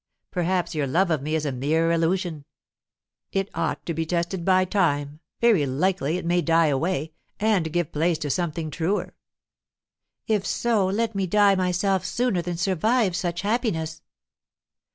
[0.31, 2.43] perhaps your love of me is a mere illusion.
[3.31, 7.91] It ought to be tested by time; very likely it may die away, and give
[7.91, 9.15] place to something truer."
[10.25, 14.01] "If so let me die myself sooner than survive such happiness!"